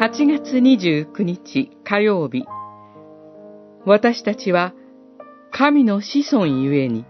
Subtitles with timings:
[0.00, 2.46] 8月29日火曜日
[3.84, 4.72] 私たちは
[5.52, 7.04] 神の子孫ゆえに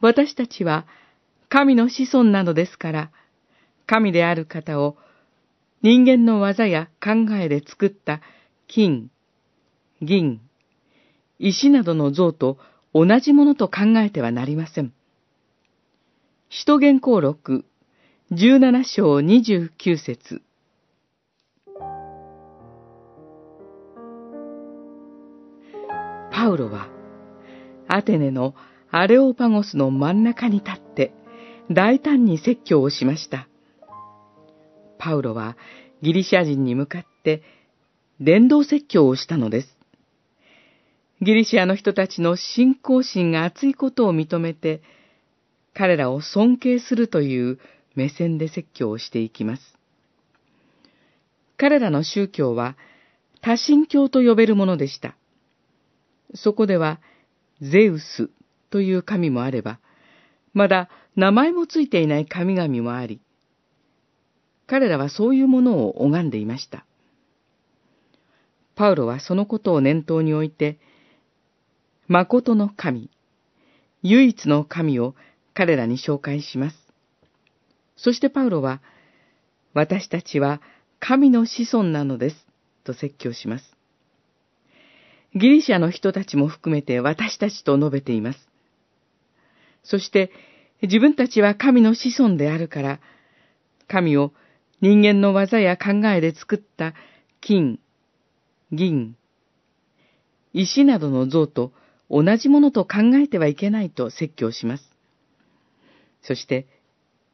[0.00, 0.88] 私たちは
[1.48, 3.12] 神の子孫なのですから、
[3.86, 4.96] 神である方を
[5.82, 8.22] 人間の技や考えで作った
[8.66, 9.08] 金、
[10.02, 10.40] 銀、
[11.38, 12.58] 石などの像と
[12.92, 14.92] 同じものと考えてはなりません。
[16.56, 17.64] 使徒言行録
[18.30, 20.40] 17章29節
[26.30, 26.88] パウロは
[27.88, 28.54] アテネの
[28.92, 31.12] アレオパゴスの真ん中に立って
[31.72, 33.48] 大胆に説教をしました。
[34.96, 35.56] パウロは
[36.02, 37.42] ギリシャ人に向かって
[38.20, 39.76] 伝道説教をしたのです。
[41.20, 44.82] ギリシアの人たちの信仰心が熱いことを認めて、
[45.74, 47.58] 彼らを尊敬するという
[47.94, 49.62] 目線で説教をしていきます。
[51.56, 52.76] 彼らの宗教は
[53.40, 55.16] 多神教と呼べるものでした。
[56.34, 57.00] そこでは、
[57.60, 58.30] ゼウス
[58.70, 59.78] という神もあれば、
[60.52, 63.20] まだ名前もついていない神々もあり、
[64.66, 66.86] 彼らはそういうものを拝んでいました。
[68.74, 70.78] パウロはそのことを念頭に置いて、
[72.08, 73.10] 誠の神、
[74.02, 75.14] 唯一の神を
[75.54, 76.76] 彼らに紹介します。
[77.96, 78.82] そしてパウロは、
[79.72, 80.60] 私たちは
[81.00, 82.46] 神の子孫なのです、
[82.84, 83.76] と説教します。
[85.34, 88.48] ギリシャの人たちも含めて私たちと述べています。
[89.82, 90.30] そして、
[90.82, 93.00] 自分たちは神の子孫であるから、
[93.88, 94.32] 神を
[94.80, 96.94] 人間の技や考えで作った
[97.40, 97.78] 金、
[98.70, 99.16] 銀、
[100.52, 101.72] 石などの像と
[102.10, 104.93] 同じものと考えてはいけないと説教します。
[106.26, 106.66] そして、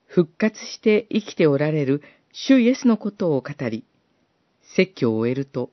[0.07, 2.03] 復活して生きておられる
[2.33, 3.85] 主イエスのことを語り、
[4.77, 5.71] 説教を終えると、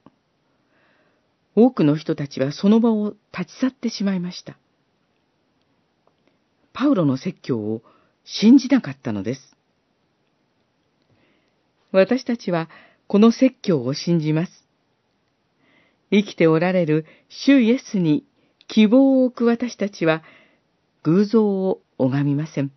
[1.56, 4.58] 多くの人たちはその場を立ち去ってしまいました。
[6.72, 7.82] パウロの説教を
[8.24, 9.58] 信じなかったのです。
[11.92, 12.70] 私たちは
[13.08, 14.52] この説教を信じます。
[16.12, 18.24] 生きておられる主イエスに
[18.68, 20.22] 希望を置く私たちは
[21.02, 22.77] 偶像を拝みません。